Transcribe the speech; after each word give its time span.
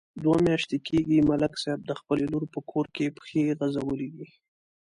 دوه 0.23 0.37
میاشتې 0.47 0.77
کېږي، 0.87 1.27
ملک 1.29 1.53
صاحب 1.63 1.79
د 1.85 1.91
خپلې 1.99 2.25
لور 2.31 2.43
په 2.53 2.59
کور 2.71 2.85
کې 2.95 3.13
پښې 3.17 3.41
غځولې 3.59 4.09
دي. 4.15 4.27